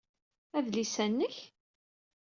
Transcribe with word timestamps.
Adlis-a 0.57 1.05
nnek? 1.09 1.37